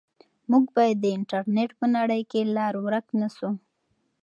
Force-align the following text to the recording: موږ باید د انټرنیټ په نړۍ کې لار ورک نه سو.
موږ 0.51 0.63
باید 0.77 0.97
د 1.01 1.05
انټرنیټ 1.17 1.71
په 1.79 1.85
نړۍ 1.95 2.21
کې 2.31 2.41
لار 2.55 2.73
ورک 2.85 3.05
نه 3.19 3.27
سو. 3.37 3.49